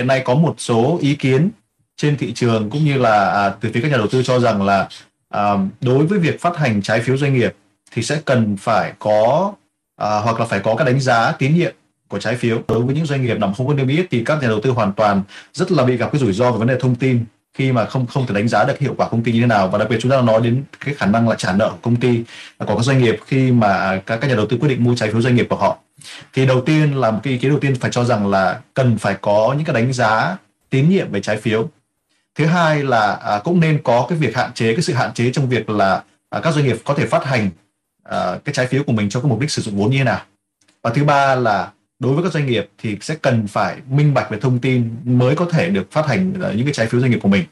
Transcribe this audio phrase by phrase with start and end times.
[0.00, 1.50] hiện nay có một số ý kiến
[1.96, 4.62] trên thị trường cũng như là à, từ phía các nhà đầu tư cho rằng
[4.62, 4.88] là
[5.28, 7.54] à, đối với việc phát hành trái phiếu doanh nghiệp
[7.92, 9.52] thì sẽ cần phải có
[9.96, 11.74] à, hoặc là phải có các đánh giá tín nhiệm
[12.08, 12.58] của trái phiếu.
[12.68, 14.70] Đối với những doanh nghiệp nằm không có niêm yết thì các nhà đầu tư
[14.70, 17.24] hoàn toàn rất là bị gặp cái rủi ro về vấn đề thông tin
[17.54, 19.68] khi mà không không thể đánh giá được hiệu quả công ty như thế nào.
[19.68, 21.96] Và đặc biệt chúng ta nói đến cái khả năng là trả nợ của công
[21.96, 22.22] ty
[22.58, 24.84] à, của các doanh nghiệp khi mà à, các, các nhà đầu tư quyết định
[24.84, 25.78] mua trái phiếu doanh nghiệp của họ
[26.32, 28.98] thì đầu tiên là một cái ý kiến đầu tiên phải cho rằng là cần
[28.98, 30.36] phải có những cái đánh giá
[30.70, 31.68] tín nhiệm về trái phiếu.
[32.34, 35.30] Thứ hai là à, cũng nên có cái việc hạn chế cái sự hạn chế
[35.32, 37.50] trong việc là à, các doanh nghiệp có thể phát hành
[38.02, 40.04] à, cái trái phiếu của mình cho cái mục đích sử dụng vốn như thế
[40.04, 40.20] nào.
[40.82, 44.30] Và thứ ba là đối với các doanh nghiệp thì sẽ cần phải minh bạch
[44.30, 47.10] về thông tin mới có thể được phát hành à, những cái trái phiếu doanh
[47.10, 47.44] nghiệp của mình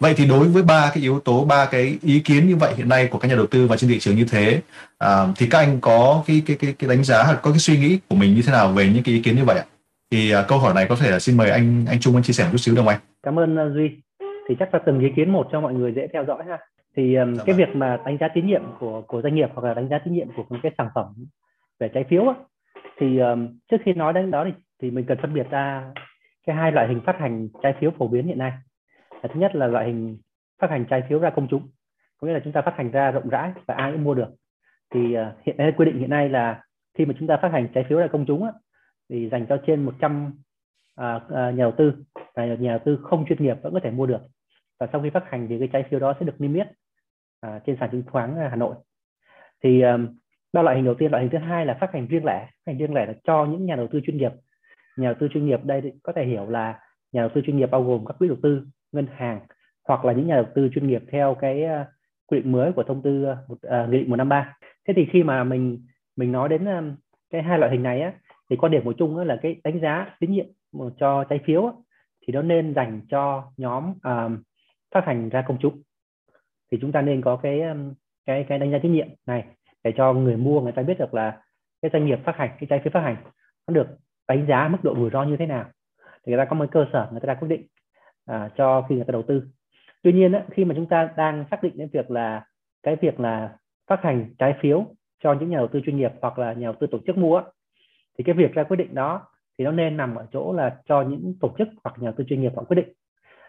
[0.00, 2.88] vậy thì đối với ba cái yếu tố ba cái ý kiến như vậy hiện
[2.88, 4.60] nay của các nhà đầu tư và trên thị trường như thế
[5.04, 7.78] uh, thì các anh có cái cái cái cái đánh giá hay có cái suy
[7.78, 9.64] nghĩ của mình như thế nào về những cái ý kiến như vậy ạ?
[10.10, 12.32] Thì uh, câu hỏi này có thể là xin mời anh anh Trung anh chia
[12.32, 13.00] sẻ một chút xíu được không anh?
[13.22, 13.90] Cảm ơn uh, Duy.
[14.48, 16.58] Thì chắc là từng ý kiến một cho mọi người dễ theo dõi ha.
[16.96, 19.74] Thì um, cái việc mà đánh giá tín nhiệm của của doanh nghiệp hoặc là
[19.74, 21.06] đánh giá tín nhiệm của cái sản phẩm
[21.80, 22.34] về trái phiếu á,
[23.00, 25.82] thì um, trước khi nói đến đó thì, thì mình cần phân biệt ra
[26.46, 28.52] cái hai loại hình phát hành trái phiếu phổ biến hiện nay
[29.28, 30.18] thứ nhất là loại hình
[30.58, 31.68] phát hành trái phiếu ra công chúng.
[32.20, 34.28] Có nghĩa là chúng ta phát hành ra rộng rãi và ai cũng mua được.
[34.94, 36.62] Thì uh, hiện nay quy định hiện nay là
[36.98, 38.52] khi mà chúng ta phát hành trái phiếu ra công chúng á,
[39.10, 40.32] thì dành cho trên 100
[40.96, 41.92] à, à, nhà đầu tư
[42.34, 44.20] và nhà đầu tư không chuyên nghiệp vẫn có thể mua được.
[44.80, 46.66] Và sau khi phát hành thì cái trái phiếu đó sẽ được niêm yết
[47.40, 48.74] à, trên sàn chứng khoán à, Hà Nội.
[49.62, 50.18] Thì um,
[50.52, 51.10] ba loại hình đầu tiên.
[51.10, 52.40] Loại hình thứ hai là phát hành riêng lẻ.
[52.40, 54.32] Phát hành riêng lẻ là cho những nhà đầu tư chuyên nghiệp.
[54.96, 56.80] Nhà đầu tư chuyên nghiệp đây có thể hiểu là
[57.12, 59.40] nhà đầu tư chuyên nghiệp bao gồm các quỹ đầu tư ngân hàng
[59.88, 61.86] hoặc là những nhà đầu tư chuyên nghiệp theo cái uh,
[62.26, 64.56] quy định mới của thông tư uh, nghị định 153
[64.88, 65.86] thế thì khi mà mình
[66.16, 66.94] mình nói đến um,
[67.30, 68.12] cái hai loại hình này á
[68.50, 70.46] thì quan điểm của chung là cái đánh giá tín nhiệm
[71.00, 71.72] cho trái phiếu á,
[72.26, 74.42] thì nó nên dành cho nhóm um,
[74.94, 75.82] phát hành ra công chúng.
[76.72, 77.60] Thì chúng ta nên có cái
[78.26, 79.44] cái cái đánh giá tín nhiệm này
[79.84, 81.40] để cho người mua người ta biết được là
[81.82, 83.16] cái doanh nghiệp phát hành cái trái phiếu phát hành
[83.66, 83.86] nó được
[84.28, 85.64] đánh giá mức độ rủi ro như thế nào.
[85.98, 87.66] Thì người ta có một cơ sở người ta ra quyết định
[88.26, 89.42] à, cho khi người ta đầu tư.
[90.02, 92.44] Tuy nhiên á, khi mà chúng ta đang xác định đến việc là
[92.82, 94.84] cái việc là phát hành trái phiếu
[95.22, 97.42] cho những nhà đầu tư chuyên nghiệp hoặc là nhà đầu tư tổ chức mua
[98.18, 99.26] thì cái việc ra quyết định đó
[99.58, 102.24] thì nó nên nằm ở chỗ là cho những tổ chức hoặc nhà đầu tư
[102.28, 102.92] chuyên nghiệp họ quyết định.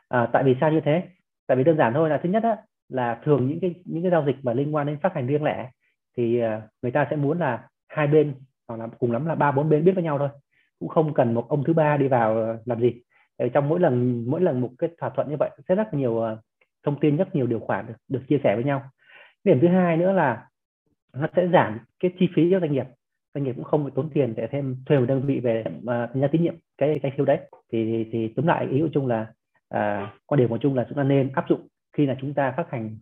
[0.07, 1.03] À, tại vì sao như thế?
[1.47, 2.57] Tại vì đơn giản thôi là thứ nhất á,
[2.89, 5.43] là thường những cái những cái giao dịch mà liên quan đến phát hành riêng
[5.43, 5.69] lẻ
[6.17, 8.35] thì à, người ta sẽ muốn là hai bên
[8.67, 10.29] hoặc là cùng lắm là ba bốn bên biết với nhau thôi.
[10.79, 13.01] Cũng không cần một ông thứ ba đi vào à, làm gì.
[13.37, 16.19] Ờ, trong mỗi lần mỗi lần một cái thỏa thuận như vậy sẽ rất nhiều
[16.19, 16.37] ờ,
[16.83, 18.83] thông tin rất nhiều điều khoản được, được chia sẻ với nhau
[19.43, 20.47] điểm thứ hai nữa là
[21.13, 22.85] nó sẽ giảm cái chi phí cho doanh nghiệp
[23.33, 26.15] doanh nghiệp cũng không phải tốn tiền để thêm thuê một đơn vị về uh,
[26.15, 27.39] nhà tín nhiệm cái cái phiếu đấy
[27.71, 29.27] thì thì tóm lại ý của chung là
[29.69, 32.53] à, quan điểm của chung là chúng ta nên áp dụng khi là chúng ta
[32.57, 32.97] phát hành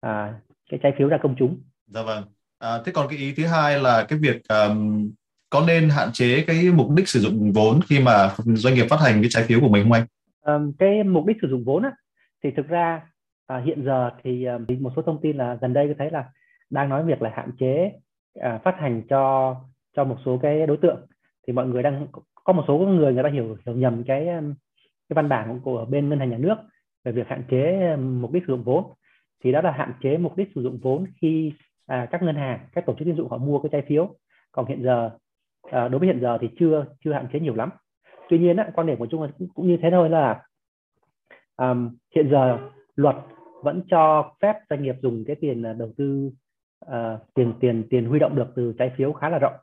[0.00, 0.34] à,
[0.70, 1.60] cái trái phiếu ra công chúng.
[1.86, 2.24] Dạ vâng.
[2.58, 5.10] À, thế còn cái ý thứ hai là cái việc um,
[5.50, 9.00] có nên hạn chế cái mục đích sử dụng vốn khi mà doanh nghiệp phát
[9.00, 10.06] hành cái trái phiếu của mình không anh?
[10.78, 11.92] Cái mục đích sử dụng vốn á,
[12.44, 13.02] thì thực ra
[13.46, 14.46] à, hiện giờ thì
[14.80, 16.24] một số thông tin là gần đây tôi thấy là
[16.70, 17.92] đang nói việc là hạn chế
[18.40, 19.54] à, phát hành cho
[19.96, 21.06] cho một số cái đối tượng.
[21.46, 24.26] Thì mọi người đang có một số người người ta hiểu hiểu nhầm cái
[25.08, 26.56] cái văn bản của bên ngân hàng nhà nước
[27.04, 28.84] về việc hạn chế mục đích sử dụng vốn.
[29.44, 31.52] Thì đó là hạn chế mục đích sử dụng vốn khi
[31.86, 34.14] à, các ngân hàng các tổ chức tín dụng họ mua cái trái phiếu.
[34.52, 35.10] Còn hiện giờ
[35.70, 37.70] à, đối với hiện giờ thì chưa chưa hạn chế nhiều lắm.
[38.28, 40.42] Tuy nhiên á, quan điểm của chúng tôi cũng, cũng như thế thôi là
[41.56, 42.58] um, hiện giờ
[42.96, 43.16] luật
[43.62, 46.30] vẫn cho phép doanh nghiệp dùng cái tiền ờ, đầu tư
[46.86, 49.54] uh, tiền tiền tiền huy động được từ trái phiếu khá là rộng.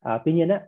[0.00, 0.60] À, tuy nhiên á,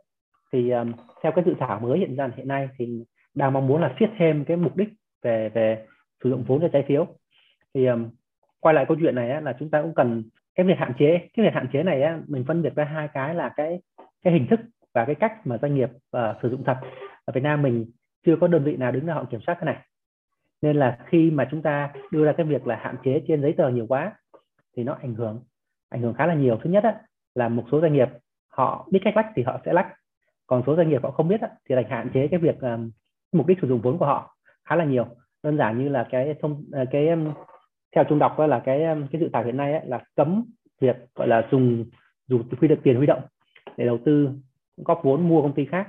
[0.52, 0.92] thì um,
[1.22, 3.04] theo cái dự thảo mới hiện ra hiện nay thì
[3.34, 4.88] đang mong muốn là siết thêm cái mục đích
[5.22, 5.86] về về
[6.24, 7.06] sử dụng vốn cho trái phiếu.
[7.74, 8.10] Thì um,
[8.60, 10.22] quay lại câu chuyện này á, là chúng ta cũng cần
[10.54, 13.08] cái việc hạn chế cái việc hạn chế này á, mình phân biệt ra hai
[13.14, 13.80] cái là cái
[14.22, 14.60] cái hình thức
[14.94, 16.76] và cái cách mà doanh nghiệp uh, sử dụng thật
[17.24, 17.90] ở Việt Nam mình
[18.26, 19.84] chưa có đơn vị nào đứng ra họ kiểm soát cái này.
[20.62, 23.54] Nên là khi mà chúng ta đưa ra cái việc là hạn chế trên giấy
[23.56, 24.12] tờ nhiều quá
[24.76, 25.42] thì nó ảnh hưởng
[25.88, 26.58] ảnh hưởng khá là nhiều.
[26.64, 27.00] Thứ nhất á,
[27.34, 28.08] là một số doanh nghiệp
[28.48, 29.86] họ biết cách lách thì họ sẽ lách.
[30.46, 32.90] Còn số doanh nghiệp họ không biết á, thì đành hạn chế cái việc um,
[33.32, 35.06] mục đích sử dụng vốn của họ khá là nhiều.
[35.42, 37.08] Đơn giản như là cái thông ờ, cái
[37.94, 38.80] theo trung đọc là cái
[39.12, 40.44] cái dự thảo hiện nay ấy, là cấm
[40.80, 41.84] việc gọi là dùng
[42.26, 43.22] dùng quy được tiền huy động
[43.78, 44.30] để đầu tư
[44.76, 45.88] góp vốn mua công ty khác.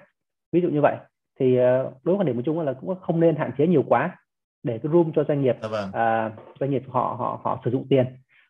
[0.51, 0.95] Ví dụ như vậy.
[1.39, 3.83] Thì ờ, đối với quan điểm của chung là cũng không nên hạn chế nhiều
[3.87, 4.17] quá
[4.63, 5.91] để cái room cho doanh nghiệp dạ vâng.
[5.93, 8.05] à, doanh nghiệp họ họ họ sử dụng tiền.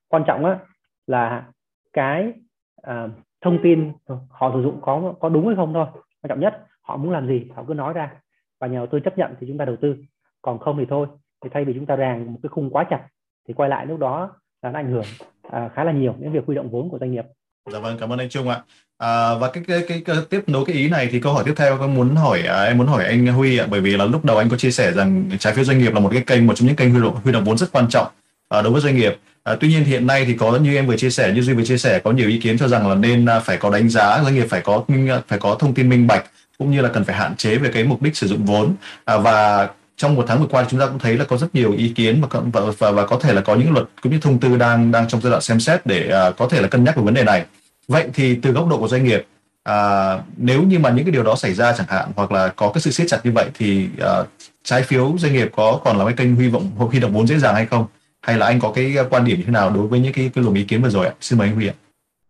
[0.07, 0.59] Quan trọng á
[1.07, 1.47] là
[1.93, 2.33] cái
[2.81, 3.07] à,
[3.41, 3.91] thông tin
[4.29, 5.85] họ sử dụng có có đúng hay không thôi.
[5.93, 8.13] Quan trọng nhất họ muốn làm gì họ cứ nói ra.
[8.59, 9.95] Và nhà đầu tư chấp nhận thì chúng ta đầu tư.
[10.41, 11.07] Còn không thì thôi.
[11.43, 13.07] Thì thay vì chúng ta ràng một cái khung quá chặt
[13.47, 14.31] thì quay lại lúc đó
[14.61, 15.05] là nó ảnh hưởng
[15.51, 17.25] à, khá là nhiều đến việc huy động vốn của doanh nghiệp.
[17.65, 18.61] Dạ vâng, cảm ơn anh Trung ạ.
[18.97, 21.53] À, và cái, cái cái cái tiếp nối cái ý này thì câu hỏi tiếp
[21.55, 24.25] theo em muốn hỏi à, em muốn hỏi anh Huy ạ bởi vì là lúc
[24.25, 26.53] đầu anh có chia sẻ rằng trái phiếu doanh nghiệp là một cái kênh một
[26.55, 28.07] trong những kênh huy động huy động vốn rất quan trọng
[28.49, 29.17] à, đối với doanh nghiệp.
[29.43, 31.65] À, tuy nhiên hiện nay thì có như em vừa chia sẻ như Duy vừa
[31.65, 34.23] chia sẻ có nhiều ý kiến cho rằng là nên à, phải có đánh giá
[34.23, 34.95] doanh nghiệp phải có ừ,
[35.27, 36.25] phải có thông tin minh bạch
[36.57, 38.75] cũng như là cần phải hạn chế về cái mục đích sử dụng vốn
[39.05, 41.71] à, và trong một tháng vừa qua chúng ta cũng thấy là có rất nhiều
[41.71, 44.39] ý kiến và và, và, và có thể là có những luật cũng như thông
[44.39, 46.95] tư đang đang trong giai đoạn xem xét để uh, có thể là cân nhắc
[46.95, 47.45] về vấn đề này.
[47.87, 49.25] Vậy thì từ góc độ của doanh nghiệp
[49.69, 52.71] uh, nếu như mà những cái điều đó xảy ra chẳng hạn hoặc là có
[52.73, 53.87] cái sự siết chặt như vậy thì
[54.21, 54.27] uh,
[54.63, 57.37] trái phiếu doanh nghiệp có còn là cái kênh huy vọng huy động vốn dễ
[57.37, 57.85] dàng hay không?
[58.21, 60.43] Hay là anh có cái quan điểm như thế nào đối với những cái cái
[60.43, 61.13] luồng ý kiến vừa rồi ạ?
[61.21, 61.73] Xin mời anh Huy ạ.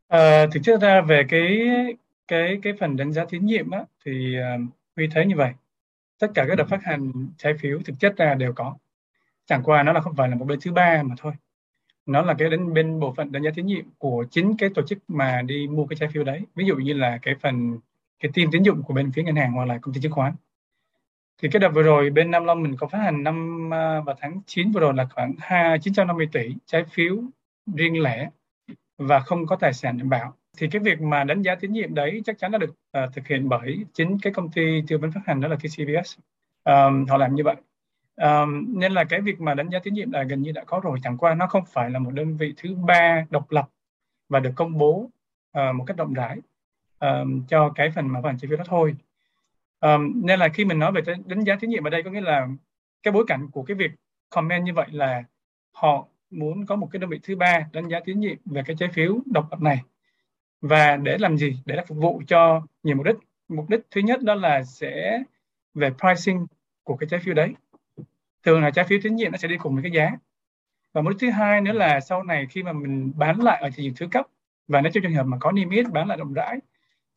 [0.08, 1.60] À, thực chất ra về cái
[2.28, 5.50] cái cái phần đánh giá tín nhiệm á thì uh, Huy thấy như vậy
[6.20, 8.78] tất cả các đợt phát hành trái phiếu thực chất ra đều có.
[9.46, 11.34] Chẳng qua nó là không phải là một bên thứ ba mà thôi.
[12.06, 14.82] Nó là cái đến bên bộ phận đánh giá tín nhiệm của chính cái tổ
[14.82, 16.42] chức mà đi mua cái trái phiếu đấy.
[16.56, 17.80] Ví dụ như là cái phần,
[18.20, 20.34] cái team tín dụng của bên phía ngân hàng hoặc là công ty chứng khoán.
[21.42, 24.16] Thì cái đợt vừa rồi bên Nam Long mình có phát hành năm à, vào
[24.20, 27.18] tháng 9 vừa rồi là khoảng 2 950 tỷ trái phiếu
[27.76, 28.30] riêng lẻ
[28.98, 31.96] và không có tài sản đảm bảo thì cái việc mà đánh giá tín nhiệm
[31.96, 35.12] đấy chắc chắn đã được uh, thực hiện bởi chính cái công ty tư vấn
[35.12, 36.18] phát hành đó là KCBS
[36.64, 37.56] um, họ làm như vậy.
[38.16, 40.80] Um, nên là cái việc mà đánh giá tín nhiệm là gần như đã có
[40.84, 43.70] rồi chẳng qua nó không phải là một đơn vị thứ ba độc lập
[44.30, 45.10] và được công bố
[45.58, 46.38] uh, một cách rộng rãi
[47.00, 48.96] um, cho cái phần mà phần trái phiếu đó thôi.
[49.80, 52.22] Um, nên là khi mình nói về đánh giá tín nhiệm ở đây có nghĩa
[52.22, 52.48] là
[53.04, 53.92] cái bối cảnh của cái việc
[54.30, 55.24] comment như vậy là
[55.72, 58.76] họ muốn có một cái đơn vị thứ ba đánh giá tín nhiệm về cái
[58.80, 59.82] trái phiếu độc lập này
[60.62, 61.58] và để làm gì?
[61.66, 63.16] Để là phục vụ cho nhiều mục đích.
[63.48, 65.24] Mục đích thứ nhất đó là sẽ
[65.74, 66.48] về pricing
[66.84, 67.54] của cái trái phiếu đấy.
[68.44, 70.12] Thường là trái phiếu tín nhiệm nó sẽ đi cùng với cái giá.
[70.94, 73.70] Và mục đích thứ hai nữa là sau này khi mà mình bán lại ở
[73.76, 74.28] thị trường thứ cấp,
[74.68, 76.60] và nếu trong trường hợp mà có niêm yết, bán lại rộng rãi,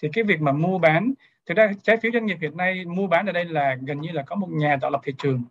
[0.03, 1.13] thì cái việc mà mua bán,
[1.47, 4.13] thực ra trái phiếu doanh nghiệp hiện nay mua bán ở đây là gần như
[4.13, 5.43] là có một nhà tạo lập thị trường,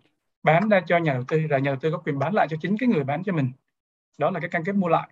[0.44, 2.58] bán ra cho nhà đầu tư là nhà đầu tư có quyền bán lại cho
[2.62, 3.52] chính cái người bán cho mình.
[4.18, 5.10] Đó là cái cam kết mua lại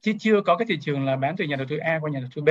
[0.00, 2.20] chứ chưa có cái thị trường là bán từ nhà đầu tư A qua nhà
[2.20, 2.48] đầu tư B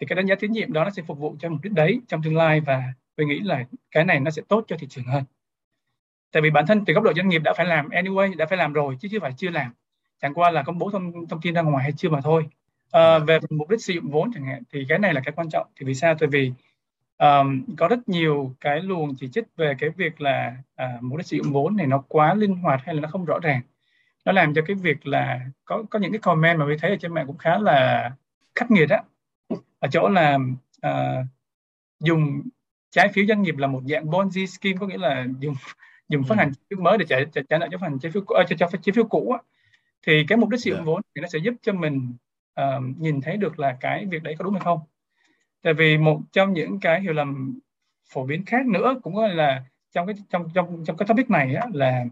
[0.00, 2.00] thì cái đánh giá tín nhiệm đó nó sẽ phục vụ cho mục đích đấy
[2.08, 2.82] trong tương lai và
[3.16, 5.24] tôi nghĩ là cái này nó sẽ tốt cho thị trường hơn.
[6.32, 8.58] Tại vì bản thân từ góc độ doanh nghiệp đã phải làm anyway đã phải
[8.58, 9.72] làm rồi chứ chưa phải chưa làm.
[10.22, 12.46] Chẳng qua là công bố thông, thông tin ra ngoài hay chưa mà thôi.
[12.90, 15.50] À, về mục đích sử dụng vốn chẳng hạn thì cái này là cái quan
[15.50, 15.66] trọng.
[15.76, 16.14] Thì vì sao?
[16.14, 16.52] Tại vì
[17.18, 21.26] um, có rất nhiều cái luồng chỉ trích về cái việc là uh, mục đích
[21.26, 23.60] sử dụng vốn này nó quá linh hoạt hay là nó không rõ ràng
[24.24, 26.96] nó làm cho cái việc là có có những cái comment mà mình thấy ở
[27.00, 28.10] trên mạng cũng khá là
[28.54, 29.02] khắc nghiệt á
[29.78, 30.38] ở chỗ là
[30.86, 31.26] uh,
[32.00, 32.42] dùng
[32.90, 35.54] trái phiếu doanh nghiệp là một dạng Ponzi scheme có nghĩa là dùng
[36.08, 36.38] dùng phát ừ.
[36.38, 38.56] hành trái phiếu mới để trả trả, trả nợ cho phần trái phiếu uh, cho,
[38.58, 39.38] cho trái phiếu cũ á.
[40.06, 40.86] thì cái mục đích sử dụng yeah.
[40.86, 40.92] Dạ.
[40.92, 42.12] vốn thì nó sẽ giúp cho mình
[42.60, 44.80] uh, nhìn thấy được là cái việc đấy có đúng hay không
[45.62, 47.58] tại vì một trong những cái hiểu lầm
[48.12, 51.66] phổ biến khác nữa cũng là trong cái trong trong trong cái topic này á,
[51.72, 52.04] là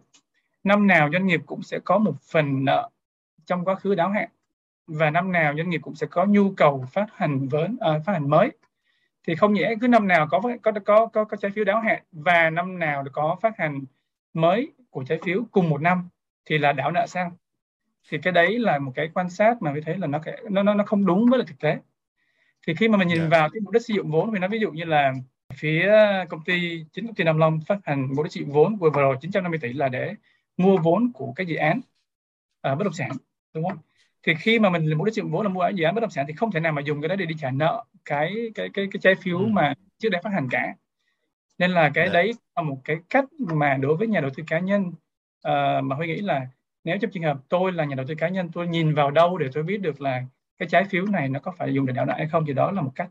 [0.68, 2.90] năm nào doanh nghiệp cũng sẽ có một phần nợ
[3.44, 4.28] trong quá khứ đáo hạn
[4.86, 8.12] và năm nào doanh nghiệp cũng sẽ có nhu cầu phát hành vốn uh, phát
[8.12, 8.50] hành mới
[9.26, 12.02] thì không nhẽ cứ năm nào có có có có, có trái phiếu đáo hạn
[12.12, 13.80] và năm nào có phát hành
[14.34, 16.08] mới của trái phiếu cùng một năm
[16.46, 17.32] thì là đảo nợ sao
[18.10, 20.20] thì cái đấy là một cái quan sát mà mới thấy là nó
[20.62, 21.78] nó nó không đúng với lại thực tế
[22.66, 23.30] thì khi mà mình nhìn yeah.
[23.30, 23.38] Dạ.
[23.38, 25.12] vào cái mục đích sử dụng vốn thì nó ví dụ như là
[25.54, 25.92] phía
[26.28, 28.90] công ty chính công ty Nam Long phát hành mục đích sử dụng vốn vừa
[28.90, 30.14] rồi 950 tỷ là để
[30.58, 31.80] mua vốn của cái dự án
[32.72, 33.10] uh, bất động sản
[33.54, 33.78] đúng không
[34.22, 36.24] thì khi mà mình đích sử dụng vốn là mua dự án bất động sản
[36.28, 38.88] thì không thể nào mà dùng cái đấy để đi trả nợ cái cái cái
[38.92, 39.46] cái trái phiếu ừ.
[39.46, 40.74] mà trước đây phát hành cả
[41.58, 42.06] nên là cái.
[42.06, 42.12] Dạ.
[42.12, 45.96] đấy là một cái cách mà đối với nhà đầu tư cá nhân uh, mà
[45.96, 46.46] huy nghĩ là
[46.84, 49.38] nếu trong trường hợp tôi là nhà đầu tư cá nhân tôi nhìn vào đâu
[49.38, 50.22] để tôi biết được là
[50.58, 52.70] cái trái phiếu này nó có phải dùng để đảo nợ hay không thì đó
[52.70, 53.10] là một cách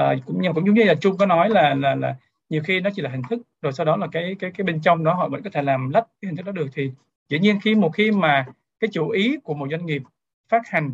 [0.00, 2.16] uh, cũng như cũng giống như là trung có nói là là là
[2.54, 4.80] nhiều khi nó chỉ là hình thức rồi sau đó là cái cái cái bên
[4.80, 6.66] trong đó họ vẫn có thể làm lách cái hình thức đó được.
[6.74, 6.90] Thì
[7.28, 8.46] dĩ nhiên khi một khi mà
[8.80, 10.02] cái chủ ý của một doanh nghiệp
[10.48, 10.90] phát hành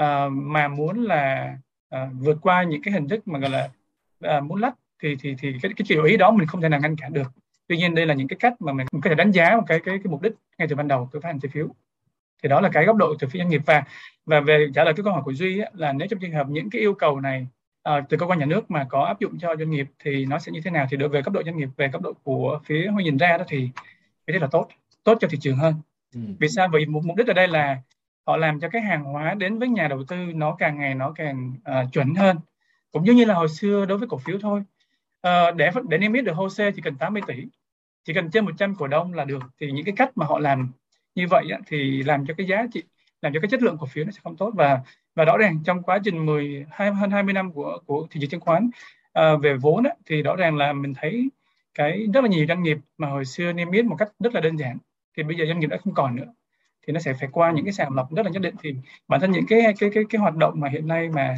[0.00, 1.56] uh, mà muốn là
[1.94, 3.68] uh, vượt qua những cái hình thức mà gọi là
[4.38, 6.80] uh, muốn lách thì thì thì cái cái chủ ý đó mình không thể nào
[6.80, 7.32] ngăn cản được.
[7.68, 9.80] Tuy nhiên đây là những cái cách mà mình có thể đánh giá một cái
[9.80, 11.68] cái cái mục đích ngay từ ban đầu của phát hành trái phiếu.
[12.42, 13.62] Thì đó là cái góc độ từ phía doanh nghiệp.
[13.66, 13.84] Và
[14.26, 16.46] và về trả lời cái câu hỏi của duy á, là nếu trong trường hợp
[16.48, 17.46] những cái yêu cầu này
[17.88, 20.38] uh, từ cơ quan nhà nước mà có áp dụng cho doanh nghiệp thì nó
[20.38, 20.86] sẽ như thế nào?
[20.90, 23.38] Thì đối về cấp độ doanh nghiệp về cấp độ của phía huy nhìn ra
[23.38, 23.68] đó thì
[24.26, 24.68] cái đấy là tốt
[25.04, 25.74] tốt cho thị trường hơn.
[26.14, 26.20] Ừ.
[26.38, 26.68] vì sao?
[26.72, 27.76] Vì mục, mục đích ở đây là
[28.26, 31.12] họ làm cho cái hàng hóa đến với nhà đầu tư nó càng ngày nó
[31.12, 32.38] càng uh, chuẩn hơn.
[32.92, 34.62] Cũng giống như là hồi xưa đối với cổ phiếu thôi.
[35.26, 37.34] Uh, để để niêm yết được HOSE chỉ cần 80 tỷ.
[38.04, 39.42] Chỉ cần trên 100 cổ đông là được.
[39.60, 40.72] Thì những cái cách mà họ làm
[41.14, 42.82] như vậy á, thì làm cho cái giá trị
[43.24, 44.52] làm cho cái chất lượng cổ phiếu nó sẽ không tốt.
[44.54, 44.80] Và
[45.14, 48.40] và rõ ràng trong quá trình 10 hơn 20 năm của của thị trường chứng
[48.40, 48.70] khoán
[49.18, 51.30] uh, về vốn á, thì rõ ràng là mình thấy
[51.74, 54.40] cái rất là nhiều doanh nghiệp mà hồi xưa niêm yết một cách rất là
[54.40, 54.78] đơn giản
[55.16, 56.32] thì bây giờ doanh nghiệp đã không còn nữa.
[56.86, 58.54] Thì nó sẽ phải qua những cái sàng lọc rất là nhất định.
[58.62, 58.74] Thì
[59.08, 61.36] bản thân những cái cái cái cái hoạt động mà hiện nay mà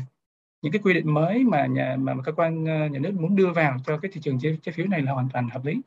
[0.62, 3.52] những cái quy định mới mà nhà mà cơ quan ờ, nhà nước muốn đưa
[3.52, 5.80] vào cho cái thị trường trái, trái phiếu này là hoàn toàn hợp lý.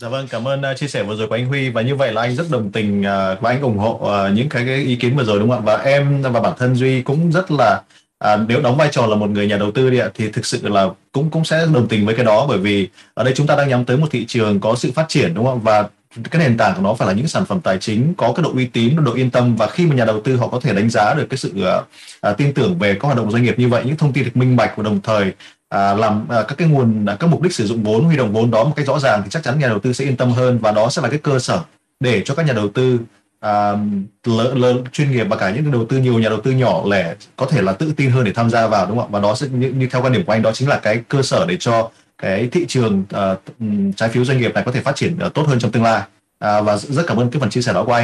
[0.00, 1.68] Dạ vâng, cảm ơn uh, chia sẻ vừa rồi của anh Huy.
[1.68, 4.48] Và như vậy là anh rất đồng tình uh, và anh ủng hộ uh, những
[4.48, 5.76] cái, cái ý kiến vừa rồi đúng không ạ?
[5.76, 7.82] Và em và bản thân Duy cũng rất là
[8.18, 10.46] à, nếu đóng vai trò là một người nhà đầu tư đi ạ thì thực
[10.46, 12.46] sự là cũng cũng sẽ đồng tình với cái đó.
[12.48, 15.06] Bởi vì ở đây chúng ta đang nhắm tới một thị trường có sự phát
[15.08, 15.88] triển đúng không và
[16.30, 18.52] cái nền tảng của nó phải là những sản phẩm tài chính có cái độ
[18.54, 19.56] uy tín độ yên tâm.
[19.56, 21.52] Và khi mà nhà đầu tư họ có thể đánh giá được cái sự
[22.30, 24.36] uh, tin tưởng về các hoạt động doanh nghiệp như vậy những thông tin được
[24.36, 25.32] minh bạch và đồng thời
[25.74, 28.32] à, làm à, các cái nguồn à, các mục đích sử dụng vốn huy động
[28.32, 30.30] vốn đó một cách rõ ràng thì chắc chắn nhà đầu tư sẽ yên tâm
[30.30, 31.60] hơn và đó sẽ là cái cơ sở
[32.00, 32.98] để cho các nhà đầu tư
[33.40, 33.72] à,
[34.24, 37.14] lớn, lớn chuyên nghiệp và cả những đầu tư nhiều nhà đầu tư nhỏ lẻ
[37.36, 39.10] có thể là tự tin hơn để tham gia vào đúng không ạ?
[39.10, 41.22] Và đó sẽ như, như theo quan điểm của anh đó chính là cái cơ
[41.22, 43.38] sở để cho cái thị trường uh,
[43.96, 46.00] trái phiếu doanh nghiệp này có thể phát triển uh, tốt hơn trong tương lai.
[46.00, 48.02] Uh, và rất cảm ơn cái phần chia sẻ đó của anh.